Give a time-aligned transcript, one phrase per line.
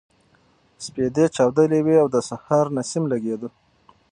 [0.85, 3.49] سپېدې چاودلې وې او د سهار نسیم لګېده.